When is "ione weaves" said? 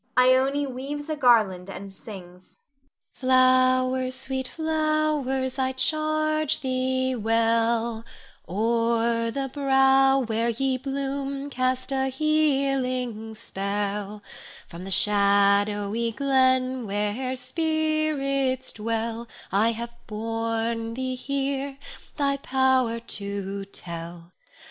0.35-1.09